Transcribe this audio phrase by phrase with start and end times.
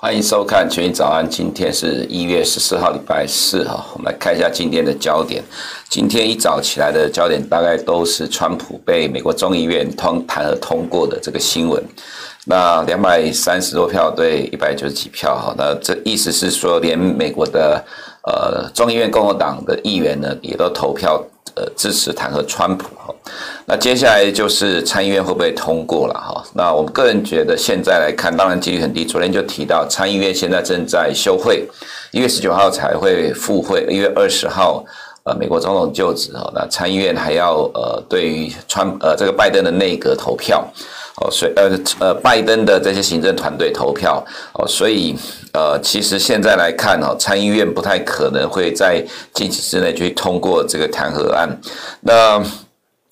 [0.00, 3.84] 欢迎收看《全民早安》，今天是一月十四号，礼拜四哈。
[3.94, 5.42] 我们来看一下今天的焦点。
[5.88, 11.82] 今天一早起来的焦点大概都是川普被美国众议院通弹劾通过的这个新闻。
[12.44, 17.84] 那两百三十多票对一百九十几票哈，那这意思是说，连美国的
[18.22, 21.20] 呃众议院共和党的议员呢，也都投票
[21.76, 23.14] 支持弹劾川普哈。
[23.64, 26.42] 那接下来就是参议院会不会通过了哈？
[26.54, 29.04] 那我们个人觉得现在来看，当然几率很低。
[29.04, 31.68] 昨天就提到参议院现在正在休会，
[32.10, 34.84] 一月十九号才会复会，一月二十号
[35.24, 36.50] 呃美国总统就职哈。
[36.54, 40.66] 那参议院还要呃对于川呃这个拜登的内阁投票
[41.20, 45.16] 哦，所以呃呃拜登的这些行政团队投票哦，所以
[45.52, 51.48] 呃其实现在来看哦，参议院不太可能会在近期之内去通过这个弹劾案。
[52.00, 52.42] 那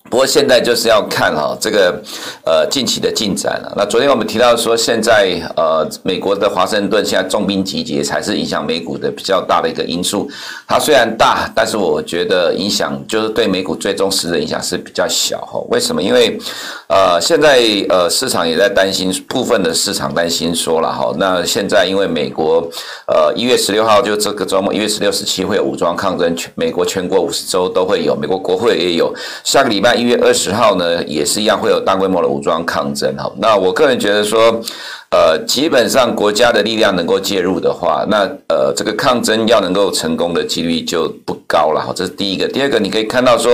[0.08, 2.02] 不过现在就是要看哈这个
[2.44, 3.72] 呃近期的进展了。
[3.76, 10.30] 那昨天我们提到说，现在呃美国的华盛顿现在重兵集结才是影响美股的比较大的一个因素。
[10.66, 15.58] 它虽然大，但是我觉得影响就是对美股最终实质的影响是比较小哈。
[15.70, 16.00] 为什么？
[16.00, 16.38] 因为
[16.88, 21.12] 呃现在呃市场也在担心，部分的市场担心说了哈。
[21.18, 22.66] 那现在因为美国
[23.06, 29.12] 呃一月十六号就这个周末一月十六十七会有武装抗争，全美国全国五十州都会有，美国国会也有，
[29.42, 29.95] 下个礼拜。
[29.96, 33.30] 一月二十号呢，也是一样会有大规模的武装抗争哈。
[33.38, 34.60] 那我个人觉得说，
[35.10, 41.92] 呃，基本上国家的力量能够介入的话，那呃，这个抗争要能够成功的几率就不高了哈。
[41.96, 42.46] 这是第一个。
[42.46, 43.52] 第二个，你可以看到说，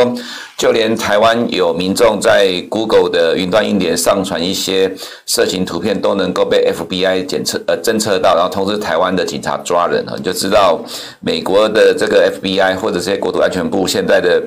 [0.58, 4.92] 就连台湾有民众在 Google 的云端硬碟上传一些
[5.26, 10.14] 色情图片，都能够被 FBI 检测呃侦测到，然后通知台湾的警察抓人哈。
[10.16, 10.80] 你就知道
[11.20, 14.42] 美国的这个 FBI 或者这些国土安全部现在的。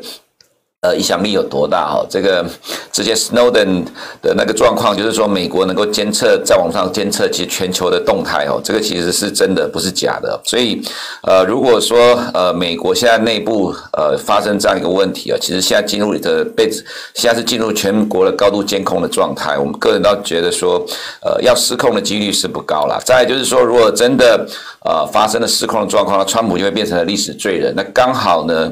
[0.85, 2.05] 呃，影响力有多大哈？
[2.07, 2.45] 这个
[2.91, 3.85] 直接 Snowden
[4.21, 10.39] 的那个状况，就是说美国能够监测，在网上监测其实全球的动态哦，这个其实是真的，不是假的。
[10.43, 10.79] 所以，
[11.23, 11.97] 呃，如果说
[12.35, 16.69] 呃美国现在内部呃发生这样一个问题啊，其实现在进入的被
[17.15, 19.57] 现在是进入全国的高度监控的状态。
[19.57, 20.85] 我们个人倒觉得说，
[21.23, 23.01] 呃，要失控的几率是不高了。
[23.03, 24.45] 再就是说，如果真的
[24.85, 27.73] 呃发生了失控的状况，那川普就会变成了历史罪人。
[27.75, 28.71] 那刚好呢。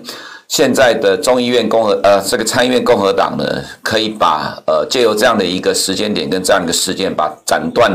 [0.53, 3.43] 现在的众议院共和呃，这个参议院共和党呢，
[3.81, 7.91] 可以把呃借由这样的一个时间点跟这样一个事件，把斩断。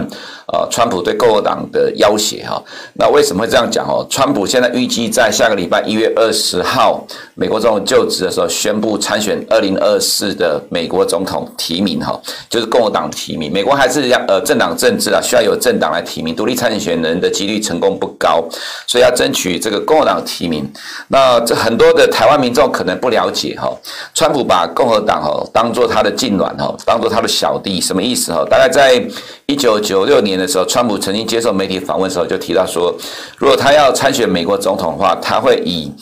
[0.50, 2.58] 呃，川普对共和党的要挟哈，
[2.94, 4.04] 那为什么会这样讲哦？
[4.08, 13.52] 川普现在预计在下个礼拜一月二十号，美国总统就职的时候，宣布参选二零二四的美国总统提名哈，就是共和党提名。
[13.52, 18.42] 美国还是要呃政党政治啊，需要有政党来提名，独立参选人的几率成功不高，
[18.86, 20.66] 所以要争取这个共和党提名。
[21.08, 23.70] 那这很多的台湾民民众可能不了解哈，
[24.14, 28.42] 川普把共和党哈当做他的近卵哈，当做他的小弟，什么意思哈？
[28.48, 28.94] 大概在
[29.44, 32.94] 一九九六年的时候，川普曾经接受媒体访问的时候就提到说，
[33.36, 35.92] 如果他要参选美国总统的话，他会以。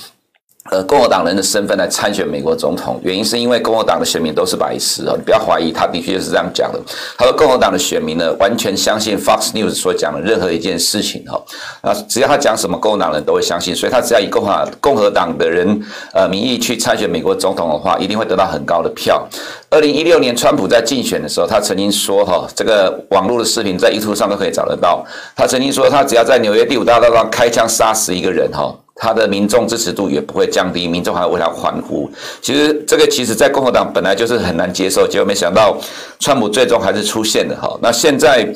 [0.71, 6.81] 呃，共和党人的身份来参选美国总统，原因是因为共和党的选民都是白痴哦，你不要怀疑，他的确是这样讲的。
[7.17, 11.41] 他说，共和党的选民呢，完全相信 Fox News 所讲的任何一件事情哈，
[11.83, 15.81] 啊，只要他讲什么，共和党人都会相信，所以他只要以共和共和党的人
[16.13, 19.27] 呃名义去参选美国总统的话，一定会得到很高的票。
[19.71, 25.05] 二零一六年，川普在竞选的时候，他曾经说哈，这个网络的视频在 YouTube 上都可以找得到，
[25.37, 28.75] 他曾经说，他只要在纽约第五大道上开枪杀死一个人哈。
[28.97, 32.11] 他的民众支持度也不会降低，民众还为他欢呼。
[32.41, 35.77] 其实这个其实在共和党本来就是很难接受，结果没想到
[36.19, 37.79] 川普最终还是出现了哈。
[37.81, 38.53] 那现在。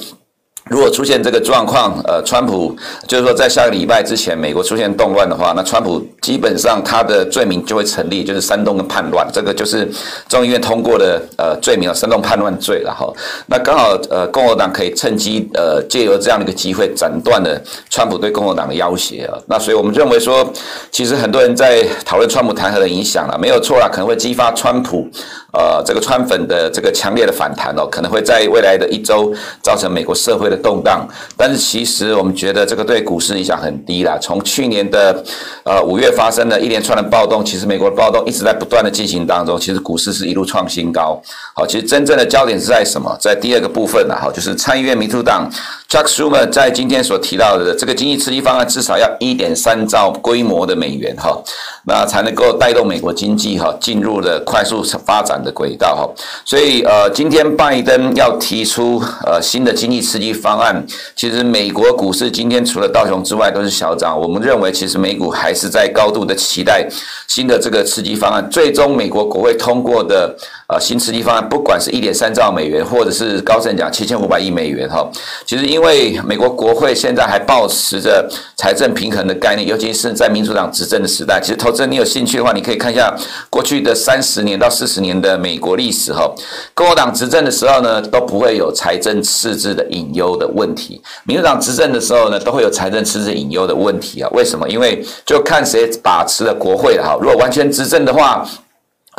[0.69, 2.77] 如果出现这个状况，呃，川普
[3.09, 9.89] 就是说在下个礼拜之前，美国出现动乱的话，那川普基本上他的罪名就会成立，就是煽动跟叛乱，这个就是
[10.29, 13.13] 众议院通过的呃罪名，煽动叛乱罪了哈。
[13.47, 19.37] 那刚好呃共和党可以趁机呃借由这样的一个机会斩断了川普对共和党的要挟啊。
[19.47, 20.49] 那所以我们认为说，
[20.93, 25.09] 其实很多人在讨论川普弹劾的影响了，没有错啦，可能会激发川普。
[25.53, 31.09] 呃，这个川粉的这个强烈的反弹哦，可能会在未来的一周造成美国社会的动荡。
[31.37, 34.19] 但是其实我们觉得这个对股市影响很低啦。
[34.21, 35.25] 从去年的
[35.65, 41.19] 呃五月发生的一连串的暴动，其实美国的暴动一直在不断的进行当中，其实股市是一路创新高。
[41.55, 43.17] 好，其实真正的焦点是在什么？
[43.21, 44.17] 在第二个部分呢？
[44.21, 45.49] 好，就是参议院民主党
[45.91, 51.37] Chuck Schumer 在今天所提到的这个经济刺激方案，至少要一点三兆规模的美元哈，
[51.85, 56.09] 那才能够带动美国经济哈进入了快速发展的轨道哈，
[56.45, 64.17] 所以呃，今天拜登要提出呃新的经济刺激方案，其实美国股市今天除了道琼之外都是小涨。
[64.17, 66.87] 我们认为其实美股还是在高度的期待
[67.27, 70.37] 新的这个刺激方案，最终美国国会通过的
[70.71, 75.05] 呃新刺激方案，不管是一点三兆美元，或者是高盛讲七千五百亿美元哈，
[75.45, 83.13] 其实因为美国国会现在还抱持着财政平衡的概念，尤其是在民主党执政的时代，其实投资人你有兴趣的话，你可以看一下
[83.51, 86.33] 过去的三十年到四十年的美国历史哈，
[86.73, 94.69] 共和党执政的时候呢，都不会有财政赤字的隐忧的问题，民主党执政的时候呢，都会有财政赤字隐忧的问题啊，为什么？
[94.69, 98.47] 因为就看谁把持了国会了哈，如果完全执政的话。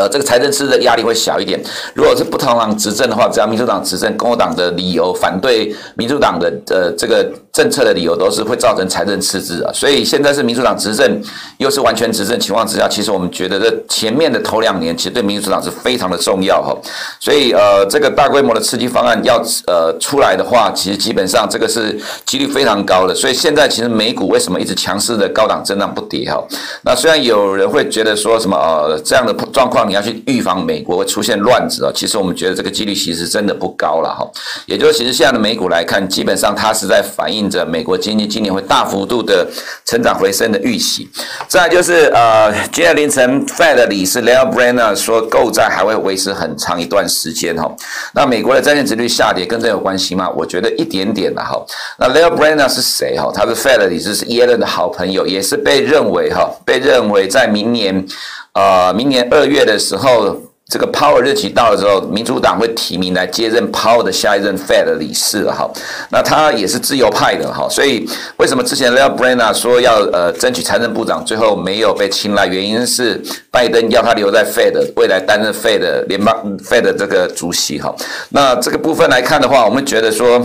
[0.01, 1.61] 呃，这个财政赤字的压力会小一点。
[1.93, 9.71] 如果是不同党执政的话，只要民主党执政，共和党的理由反对民主党的呃这个政策的理由，都是会造成财政赤字啊。
[9.73, 11.21] 所以现在是民主党执政，
[11.57, 16.73] 又是完全执政情况之下，其实我们觉得这前面的头两年，其实对民主党是非常的重要哈。
[17.19, 23.13] 所以呃，这个大规模的刺激方案要呃出来的话，其实基本上这个是几率非常高的。
[23.13, 26.41] 所以现在其实美股为什么一直强势的高档震荡不跌哈？
[26.83, 29.81] 那虽然有人会觉得说什么呃这样的状况。
[29.81, 34.23] 你要去预防美国会出现乱子啊，其实我们觉得这个几率其实真的不高了哈。
[34.67, 39.47] 也就是其实现在的美股来看，基本上它是在反映着美国经济今年会大幅度的
[39.85, 41.09] 成长回升的预期。
[41.47, 47.73] 再就是呃，今天凌晨 Fed 理事 Lael Brainard 说，购债还会维持很长一段时间哈。
[48.13, 50.29] 那美国的债券殖率下跌跟这有关系吗？
[50.35, 51.59] 我觉得一点点的哈。
[51.97, 53.31] 那 Lael Brainard 是谁哈？
[53.33, 58.05] 他是 Fed 理事，是耶伦的好朋友，也是被认为哈，被认为在明年。
[58.53, 60.35] 呃，明年二月的时候，
[60.71, 65.69] 这个 Powell 日期到了之后，民主党会提名来接任 Powell 的下一任 Fed 的理事哈。
[66.09, 68.07] 那他也是自由派的哈，所以
[68.37, 72.47] 为什么之前 Lael Brainard 说要呃争取财政部长，最后没有被青睐？
[72.47, 73.21] 原因是
[73.51, 77.93] 拜登要他留在 Fed，未来担任 Fed 联邦 Fed 的这个主席哈。
[78.29, 80.41] 那这个部分来看的话，我们觉得说。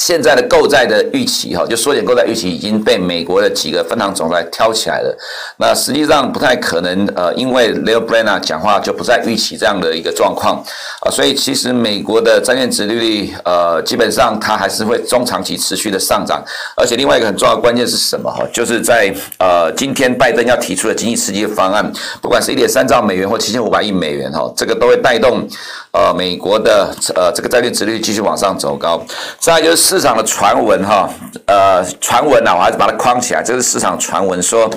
[0.00, 5.14] 现在的购债的预期，哈，就缩减购债预期已经被美国的几个分行总裁挑起来了。
[5.58, 10.64] 那实际上不太可能，呃，因为 Lael Brainard 讲话就不再预期这样的一个状况
[11.02, 16.42] 啊，所以其实美国的债券殖利率，呃，基本上它还是会中长期持续的上涨。
[16.74, 18.30] 而且另外一个很重要的关键是什么？
[18.32, 21.92] 哈，就是在呃今天拜登要提出的经济刺激方案，
[22.22, 25.46] 不管是一点三兆美元或七千五百亿美元，哈，这个都会带动。
[25.92, 29.02] 呃，美国的呃这个债券殖率继续往上走高，
[29.38, 31.08] 再来就是市场的传闻哈，
[31.46, 34.70] 呃传闻啊，我还是把它框起来，这是市场传闻说。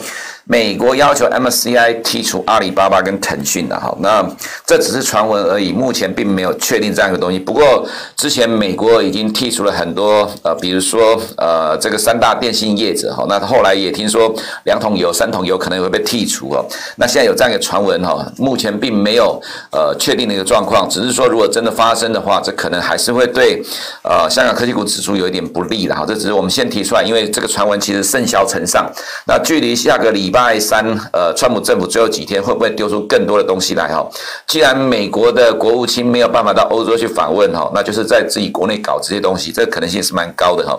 [0.45, 4.21] 美国要求 MSCI 剔除阿里巴巴跟腾讯的哈，那
[4.65, 7.39] 这只是传闻而已，目前并没有确定这样一个东西。
[7.39, 7.87] 不过
[8.17, 14.35] 之前美国已经剔除了很多呃，比如说呃这个三大电信业者哈，那后来也听说
[14.65, 16.65] 两桶油、三桶油可能也会被剔除哦。
[16.97, 19.41] 那现在有这样一个传闻哈，目前并没有
[19.71, 23.63] 呃确定的一个状况，只是说如果真的发生的话，这可能还是会对
[24.03, 26.03] 呃香港科技股指数有一点不利的哈。
[26.05, 28.91] 这只是我们先提出来，因为这个传闻其实甚嚣尘上，
[29.25, 30.32] 那距离下个礼。
[30.33, 30.83] 拜三，
[31.13, 33.87] 呃，川普政府最后几天会不会丢出更多的东西来？
[33.93, 34.03] 哈，
[34.47, 40.75] 既然美国的国务卿没有办法到欧洲去访问，哈，那就是在自己国内搞这些东西，这可能性是蛮高的，哈。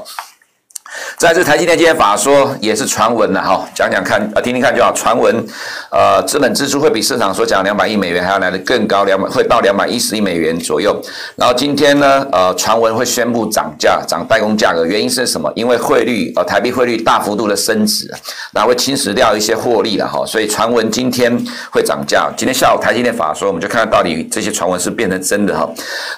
[1.17, 4.93] 在这台积电今天法说也是传闻了哈，讲讲看，呃，听听看就好。
[4.93, 5.45] 传闻，
[5.91, 11.01] 呃，资本支出会比市场所讲两百亿美元还要来得更高，两百会到两百一十亿美元左右。
[11.37, 15.51] 然后今天呢，呃，传闻会宣布涨价，涨代工价格，原因是什么？
[15.57, 18.09] 因为汇率，呃，台币汇率大幅度的升值，
[18.53, 20.25] 那会侵蚀掉一些获利了哈。
[20.27, 21.37] 所以传闻今天
[21.71, 22.31] 会涨价。
[22.37, 25.69] 今天下午台积电法说，我们就看看到底这些传闻是变成真的哈。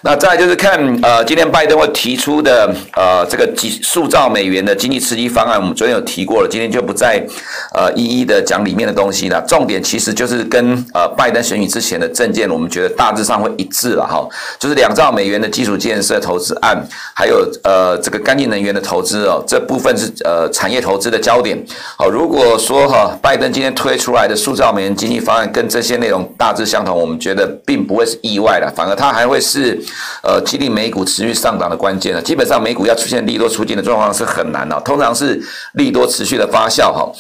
[0.03, 4.97] 那再就是看，呃，今天拜登会提出的，呃，这个几数兆美元的经济。
[5.07, 7.25] 刺激方案，我们昨天有提过了，今天就不再
[7.73, 9.41] 呃一一的讲里面的东西了。
[9.47, 14.27] 重点其实就是跟呃拜登选举之前的政见，我们觉得大致上会一致了哈。
[14.59, 21.57] 就是两兆美元的基础建设投资案，还有呃这个干净能源的投资哦，这部分是呃产业投资的焦点。
[21.97, 29.79] 好，如果说哈拜登今天推出来的数兆美元经济方案跟这些内容大致相同，我们觉得并不会是意外的，反而它还会是
[30.23, 32.23] 呃激励美股持续上涨的关键了。
[32.23, 35.41] 基本上美股要出现利多出尽的状况是很难通常是
[35.75, 37.13] 利多持续的发酵哈。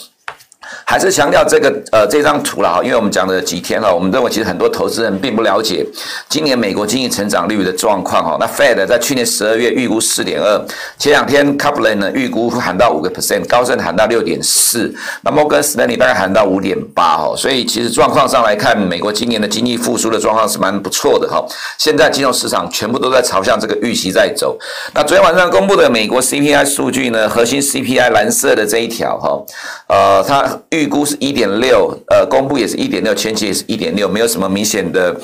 [0.85, 5.87] 还是强调这个呃这张图了哈，因为我们讲了几天了，我们认为其实很多投资人并不了解
[6.29, 8.37] 今年美国经济成长率的状况哈。
[8.39, 10.65] 那 Fed 在去年十二月预估四点二，
[10.99, 17.35] 前两天 Kaplan 呢预估喊到五个 percent，高盛喊到六点四，那摩根士丹利大概喊到五点八哈。
[17.37, 21.45] 所以其实状况上来看，美国今年的经济复苏的状况是蛮不错的哈。
[21.79, 24.59] 现在金融市场全部都在朝向这个预期在走。
[24.95, 29.43] 那昨天晚上公布的美国 CPI 数据呢，核心 CPI 蓝色的这一条哈，
[29.89, 30.56] 呃它。
[30.71, 35.15] 预估是一点六，呃，公布也是一点六，前期也是一点六，没有什么明显的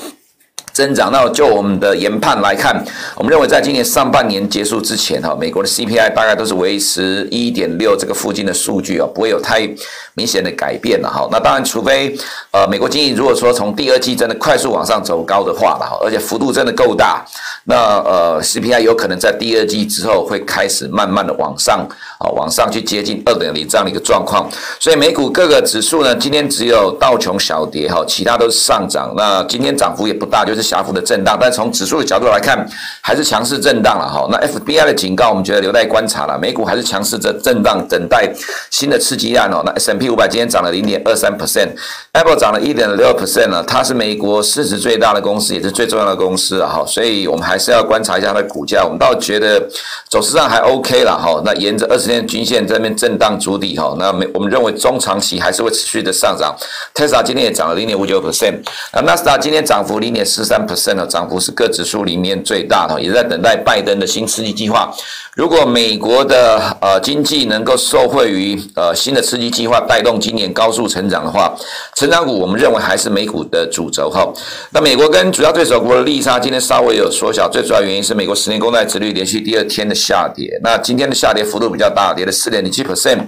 [0.73, 1.11] 增长。
[1.11, 2.83] 那就我们的研判来看，
[3.15, 9.69] 我们认为在今年上半年结束之前，哈，美国的 CPI 大概都是维持一点六这个附近的数据啊，不会有太
[10.15, 11.27] 明显的改变了哈。
[11.31, 12.15] 那当然，除非
[12.51, 17.23] 呃美国经济如果说从第二季真的快速往上走高的话了，而且幅度真的够大，
[17.65, 21.87] 那呃 CPI 有可能在第二季之后会开始慢慢的往上
[22.23, 24.49] 啊，往上去接近二点零这样的一个状况。
[24.79, 29.13] 所以美股各个指数呢，今天只有道琼小跌哈，其他都是上涨。
[29.17, 31.37] 那今天涨幅也不大，就是小幅的震荡。
[31.39, 32.65] 但从指数的角度来看，
[33.01, 34.25] 还是强势震荡了哈。
[34.31, 36.39] 那 FBI 的警告，我们觉得留待观察了。
[36.39, 38.31] 美股还是强势的震荡，等待
[38.71, 39.61] 新的刺激案哦。
[39.65, 43.63] 那 S&P 五百今天涨了零点二三 percent，Apple 涨了一点六 percent 了。
[43.63, 46.85] 它是美国市值最大的公司，也是最重要的公司啊哈。
[46.87, 48.83] 所以我们还是要观察一下它的股价。
[48.83, 49.61] 我们倒觉得
[50.09, 51.41] 走势上还 OK 了哈。
[51.43, 53.95] 那沿着二十天均线这边震荡筑底哈。
[53.97, 56.55] 那我们认为中长期还是会持续的上涨。
[56.93, 58.59] Tesla 今天也涨了零点五九 percent，
[58.93, 64.93] 那纳斯达今天涨幅零点四三 percent 的涨幅是各指数里面最大的，也在等待拜登的新刺激计划。
[65.35, 71.51] 如果美国的呃经济能够受惠于呃新的刺激计划带动今年高速成长的话，
[71.95, 74.31] 成长股我们认为还是美股的主轴哈。
[74.71, 83.19] 那美国跟主要对手国的利差今天稍微有缩小，最主要原因是美国十年公债殖率连续第二天的下跌，那今天的下跌幅度比较大，跌了四点零七 percent。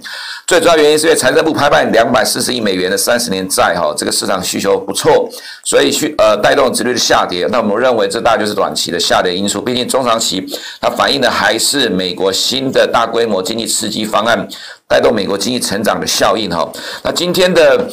[0.48, 5.30] 最主要原因是因为财政部拍卖两百四十亿美元的三十年债哈，这个市场需求不错，
[5.64, 7.48] 所以去呃带动殖利率的下跌。
[7.52, 10.44] 那我们认为这大就是短期的下跌因素，毕竟中长期
[10.82, 11.86] 它反映的还是。
[11.88, 14.48] 美国新的大规模经济刺激方案
[14.88, 16.68] 带动美国经济成长的效应哈，
[17.04, 17.88] 那今天的。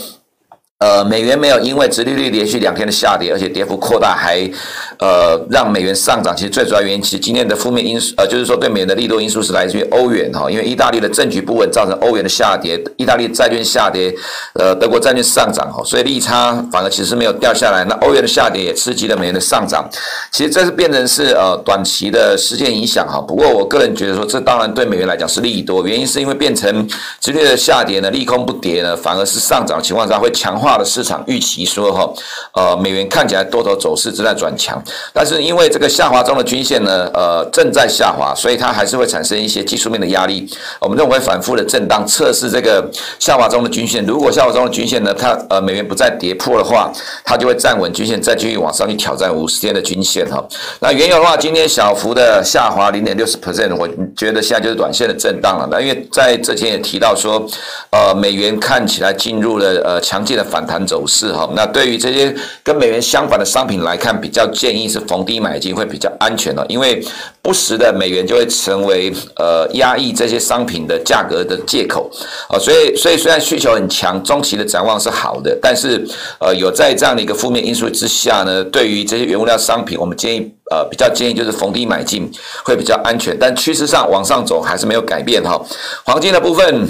[0.82, 4.50] 呃，美元没有因为殖利率连续两天的下跌，而且跌幅扩大，还
[4.98, 6.34] 呃让美元上涨。
[6.36, 14.12] 其实最主要原因，其实今天的负面因素，呃，就是说对美元的利多因素是来自于欧元哈，因为意大利的政局不稳造成欧元的下跌，意大利债券下跌，
[14.54, 17.84] 呃，德国债券上涨哈，所以利差反而其实没有掉下来。
[17.84, 19.88] 那欧元的下跌也刺激了美元的上涨。
[20.32, 23.20] 其实这是变成是呃短期的事件影响哈。
[23.20, 26.88] 不过我个人觉得说，这当然对美元来讲是利多，原因是因为变成
[27.20, 30.71] 直接的下跌呢，利空不跌呢，反而是上涨的情况下会强化。
[30.72, 32.10] 大的市场预期说哈，
[32.54, 40.48] 呃，美元看起来多头走势正在转强，但是因为这个下滑中的均线呢，呃，正在下滑，所以它还是会产生一些技术面的压力。
[40.80, 46.90] 我们认为反复的震荡测试这个下滑中的均线，如果下滑中的均线呢，它呃美元不再跌破的话，
[47.22, 50.42] 它就会站稳均线，再继续往上去挑战五十天的均线哈。
[50.80, 53.86] 那原油的话，今天小幅的下滑零点六十 percent，我
[54.16, 55.68] 觉得现在就是短线的震荡了。
[55.70, 57.46] 那因为在之前也提到说，
[57.90, 60.61] 呃，美元看起来进入了呃强劲的反。
[60.66, 67.04] 谈走势哈，那对于这些跟美元相反的商品来看，比较建议是逢低买进会比较安全的，因为
[67.40, 72.10] 不时的美元就会成为呃压抑这些商品的价格的借口。
[72.48, 76.06] 啊，所以所以虽然需求很强，中期的展望是好的，但是
[76.38, 82.30] 呃有在这样的一个负面因素之下呢，对于这些原物料商品，我们建议呃比较建议就是逢低买进
[82.64, 85.60] 会比较安全，但趋势上往上走还是没有改变哈，
[86.04, 86.88] 黄金的部分。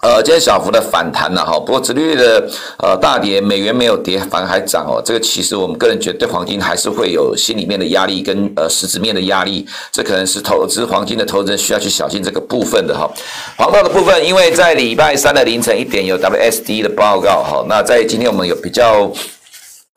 [0.00, 5.02] 呃，今天小幅的反弹了哈，不过殖利率的呃大跌，美元没有跌，反而还涨哦。
[5.04, 13.10] 这个其实我们个人觉得对黄金还是会有心里面的压力跟呃实质面的压力，这可能是投资黄金的投资人需要去小心这个部分的哈。
[13.56, 19.12] 黄道的部分，因为在礼拜三的凌晨一点有 WSD 的报告哈，那在今天我们有比较。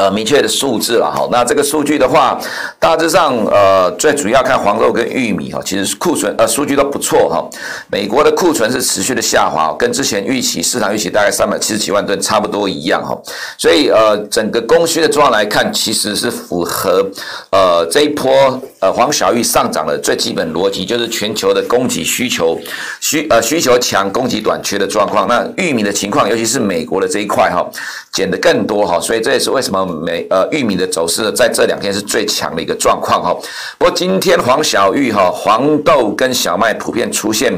[0.01, 2.35] 呃，明确的数字了哈，那这个数据的话，
[2.79, 7.47] 大致上呃，最主要看黄豆跟玉米哈，其实库存呃数据都不错哈。
[7.91, 13.15] 美国的库存是持续的下滑，跟之前预期市场预期大概三百七十七万吨差不多一样哈。
[13.59, 17.05] 所以呃，整个供需的状况来看，其实是符合
[17.51, 22.59] 呃这一波呃黄小玉上涨的最基本逻辑，就是全球的供给需求
[22.99, 25.27] 需呃需求强，供给短缺的状况。
[25.27, 27.63] 那玉米的情况，尤其是美国的这一块哈，
[28.11, 29.85] 减的更多哈，所以这也是为什么。
[29.85, 33.33] 美呃玉米的走势在这两天是最强的一个状况哈，
[33.77, 37.53] 不过今天黄小玉哈黄豆跟小麦普遍出现。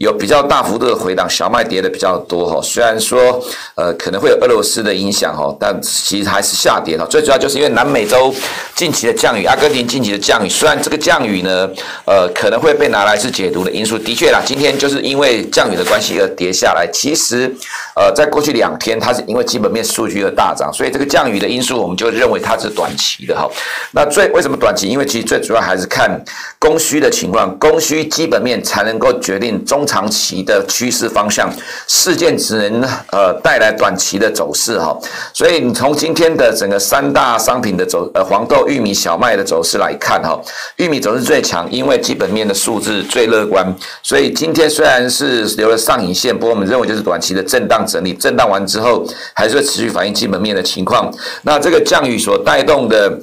[0.00, 2.58] 有比较大幅度的回档，小麦跌的比较多哈。
[2.62, 3.38] 虽然说
[3.74, 7.06] 呃可能会有俄罗斯的影响哈，但其实还是下跌了。
[7.06, 8.34] 最主要就是因为南美洲
[8.74, 11.68] 近期的降雨，阿根廷近期的降雨，虽然这个降雨呢
[12.06, 16.88] 呃可能会被拿来是解读的因素，的确啦，今天就是因为降雨的关系而跌下来。
[16.90, 17.54] 其实
[18.00, 23.46] 呃在过去两天它是因为基本面数据而大涨，所以这个降雨的因素我们就认为它是短期的哈。
[23.92, 24.88] 那最为什么短期？
[24.88, 26.24] 因为其实最主要还是看
[26.58, 29.86] 供需的情况，供需基本面才能够决定中。
[29.90, 31.52] 长期的趋势方向，
[31.88, 34.96] 事件只能呃带来短期的走势哈，
[35.34, 40.40] 所以你从今天的整个三大商品的走呃黄豆、玉米、小麦的走势来看哈，
[40.76, 43.66] 玉米走势最强，因为基本面的数字最乐观，
[44.00, 49.04] 所以今天虽然是留了上影线，不过我们认为就是短期的震荡整理，震荡完之后
[49.34, 51.12] 还是会持续反映基本面的情况。
[51.42, 53.20] 那这个降雨所带动的。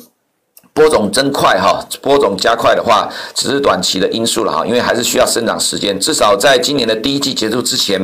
[0.78, 6.00] 播种增快哈，播种加快的话，只是短期的因素了哈，因为还是需要生长时间。
[6.00, 8.00] 至少在今年的第一季结束之前，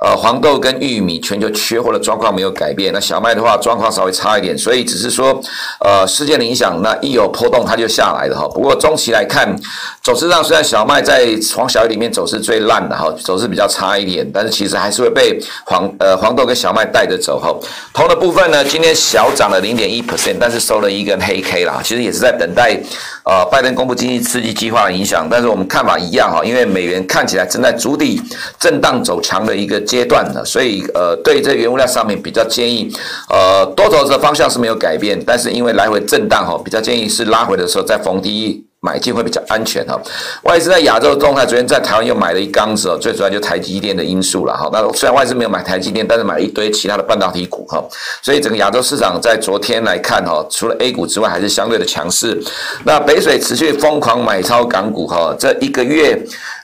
[0.00, 2.92] 呃，黄豆跟玉米全球缺货的状况没有改变。
[2.92, 5.40] 那小麦的话，状况稍微差一点，所以只是说，
[5.78, 8.48] 呃，事件的影响，那一有波动它就下来了哈。
[8.48, 9.56] 不过中期来看，
[10.02, 17.54] 走势上虽然小麦在黄小玉里面走势最烂的哈，走势比较差一点，但是其实还是会被黄呃黄豆跟小麦带着走哈。
[17.94, 22.07] 铜的部分呢，今天小涨了零点一 percent，但是收了一根黑 K 啦，其实。
[22.08, 22.76] 也是在等待，
[23.24, 28.20] 呃，拜登公布经济刺激计划的影响，但是我们看法一样哈，因为美元看起来正在筑底、
[28.58, 32.90] 震荡走强的一个阶段呢，所以呃，对这原物料上面比较建议，
[33.28, 38.67] 呃，多头的方向是没有改变，但是因为来回震荡哈，比较建议是拉回的时候再逢低。
[38.80, 40.00] 买进会比较安全哈，
[40.44, 44.70] 外资在亚洲的动态，昨天在台湾又买了一缸子哦，最主要就台积电的因素了哈。
[44.72, 47.84] 那虽然外资没有买台积电，但是买了一堆其他的半导体股哈，
[48.22, 52.40] 所以整个亚洲市场在昨天来看哈，除了 A 股之外，还是相对的强势。
[52.84, 56.16] 那北水持续疯狂买超港股哈，这一个月。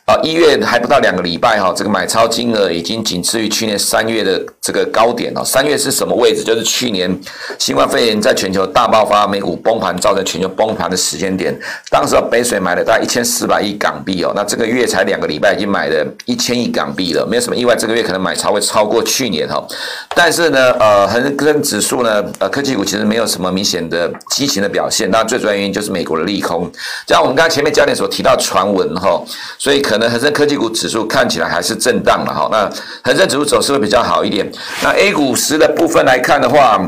[0.07, 5.43] 啊，一月还不到两个礼拜哈，这个买超金额已经仅次于去年三月的这个高点了。
[5.43, 6.45] 三月是什么位置？
[6.45, 7.19] 就是去年
[7.59, 11.59] 新冠肺炎在全球大爆发，美股崩盘，造成全球崩盘的时间点。
[11.89, 19.67] 当时北水买了大概一千四百亿港币哦，那这个月才两个礼拜，已经买了一千亿港币了，没有什么意外，这个月可能买超会超过去年哈。
[20.15, 25.11] 但是呢，呃，恒生指数呢，呃，科技股其实没有什么明显的激情的表现。
[25.11, 26.71] 那最主要原因就是美国的利空，
[27.09, 29.19] 像我们刚才前面焦点所提到传闻哈，
[29.59, 29.94] 所以可。
[29.95, 32.69] 可能恒生科技股指数看起来还是震荡了哈，那
[33.05, 34.45] 恒生指数走势会比较好一点。
[34.83, 36.85] 那 A 股十的部分来看的话，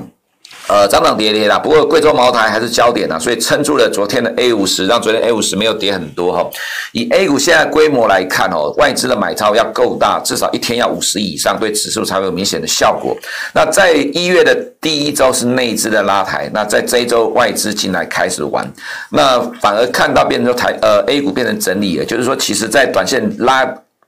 [0.69, 1.59] 呃，涨涨跌跌啦。
[1.59, 6.51] 不过贵州茅台还是焦点啊，所以撑住了昨天的 A 五十，让昨天 A 五十没有跌很多哈。
[6.93, 13.17] 以 A 股现在规模来看哦，外资的买超要够大，至少一天要五十以上，对指数才会有明显的效果。
[13.55, 18.69] 那在一月的第一周是内资的拉抬，那在这一周外资进来开始玩，
[19.11, 23.65] 那反而看到变成台呃 A 股变成整理了，就是说其实在短线拉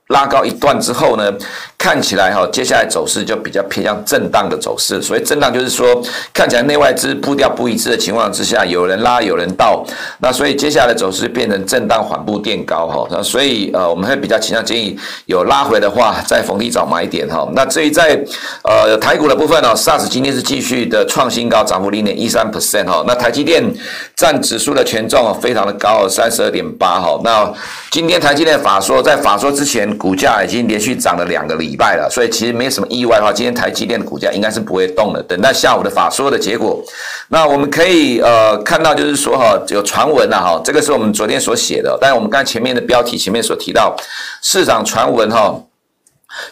[0.09, 1.33] 拉高一段之后呢。
[1.81, 5.01] 看起来哈，接下来走势就比较偏向震荡的走势。
[5.01, 5.97] 所以震荡就是说，
[6.33, 9.81] 看起来内外资步调不一致的情况之下，有人拉，有人倒。
[10.19, 13.07] 那所以接下来的走势变成震荡缓步垫高哈。
[13.09, 17.49] 那所以呃，我们会比较倾向建议有拉回的话，再逢低找买点哈。
[17.53, 18.21] 那至于在
[18.65, 23.05] 呃台股的部分呢，SARS 今天是继续的创新高，涨幅零点一三 percent 哈。
[23.07, 23.63] 那台积电
[24.17, 27.17] 占指数的权重非常的高，三十二点八哈。
[27.23, 27.49] 那
[27.89, 35.21] 今天台积电法说，在法说之前，股价已经连续涨了两个礼拜了，所以其实没什么意外的话，今天台积电的股价应该是不会动的。
[35.23, 36.81] 等待下午的法说的结果，
[37.27, 43.95] 那我们可以呃看到，就是说哈，有传闻呐哈，这个是我们昨天所写的，但是我们刚才前面的标题前面所提到
[44.41, 45.61] 市场传闻哈。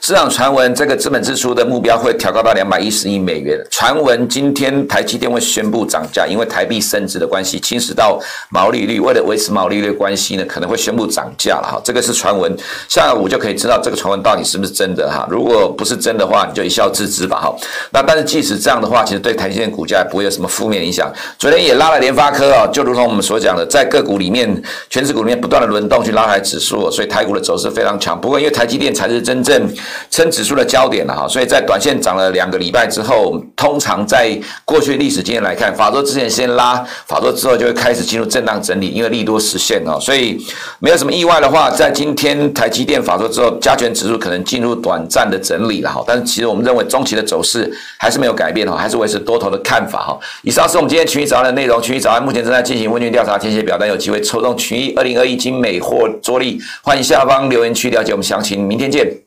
[0.01, 3.63] 市场传闻，这个资本支出的目标会调高到两百一十亿美元。
[3.69, 8.99] 传闻今天台积电会宣布涨价，因为台币升值的关系，侵蚀到毛利率。
[8.99, 11.81] 为了维持毛利率关系呢，可能会宣布涨价了哈。
[11.83, 12.51] 这个是传闻，
[12.89, 15.27] 下午就可以知道这个传闻到底是不是真的哈。
[15.29, 17.55] 如果不是真的话，你就一笑置之吧哈。
[17.91, 21.13] 那但是即使这样的话，其实对台积电股价也不会有什么负面影响。
[21.37, 24.59] 昨天也拉了联发科啊，就如同我们所讲的，在个股里面，
[24.89, 28.19] 权值股里面不断的轮动去拉抬指数，所以台股的走势非常强。
[28.19, 29.66] 不过因为台积电才是真正
[30.09, 36.75] 撑指数的焦点了哈，所以在短线涨了两个礼拜之后，通常在过去历史经验来看，法说之前先拉，
[37.05, 40.37] 法说之后就会开始进入震荡整理，因为利多实现哦，所以
[40.79, 50.19] 没有什么意外的话，在今天台积电法说之后，加权指数可能进入短暂的整理了哈，但是其实我们认为中期的走势还是没有改变哈，还是维持多头的看法哈。
[50.43, 59.26] 以上是我们今天群益早安的内容，群益早安目前正在进行问卷调查，填写表单有机会抽中群益二零二一精美货桌历，欢迎下方留言区了解我们详情，明天见。